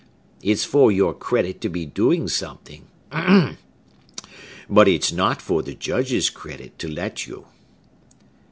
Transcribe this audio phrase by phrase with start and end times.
[0.41, 2.87] It's for your credit to be doing something,
[4.67, 7.45] but it's not for the Judge's credit to let you!"